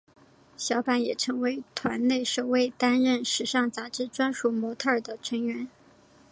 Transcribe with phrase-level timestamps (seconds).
[0.57, 5.67] 小坂也成为团内首位担任时尚杂志专属模特儿的成员。